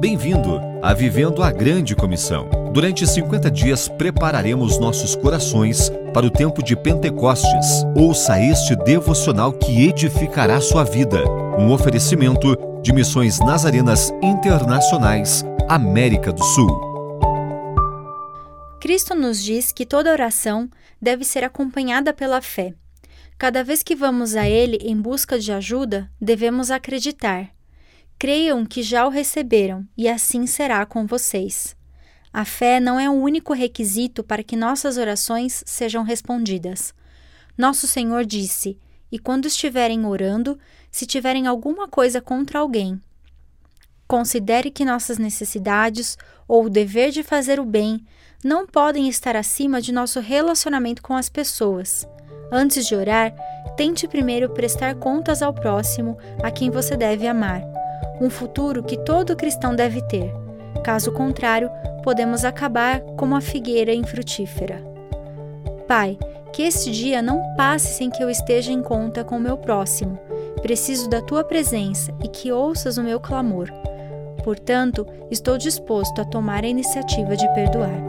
[0.00, 2.48] Bem-vindo a Vivendo a Grande Comissão.
[2.72, 7.84] Durante 50 dias prepararemos nossos corações para o tempo de Pentecostes.
[7.96, 11.24] Ouça este devocional que edificará sua vida.
[11.58, 16.80] Um oferecimento de Missões Nazarenas Internacionais, América do Sul.
[18.80, 20.70] Cristo nos diz que toda oração
[21.02, 22.72] deve ser acompanhada pela fé.
[23.36, 27.57] Cada vez que vamos a Ele em busca de ajuda, devemos acreditar.
[28.18, 31.76] Creiam que já o receberam, e assim será com vocês.
[32.32, 36.92] A fé não é o único requisito para que nossas orações sejam respondidas.
[37.56, 38.76] Nosso Senhor disse:
[39.12, 40.58] E quando estiverem orando,
[40.90, 43.00] se tiverem alguma coisa contra alguém,
[44.08, 48.04] considere que nossas necessidades ou o dever de fazer o bem
[48.42, 52.04] não podem estar acima de nosso relacionamento com as pessoas.
[52.50, 53.32] Antes de orar,
[53.76, 57.77] tente primeiro prestar contas ao próximo a quem você deve amar
[58.20, 60.32] um futuro que todo cristão deve ter.
[60.82, 61.70] Caso contrário,
[62.02, 64.82] podemos acabar como a figueira infrutífera.
[65.86, 66.18] Pai,
[66.52, 70.18] que este dia não passe sem que eu esteja em conta com o meu próximo.
[70.62, 73.70] Preciso da tua presença e que ouças o meu clamor.
[74.42, 78.07] Portanto, estou disposto a tomar a iniciativa de perdoar.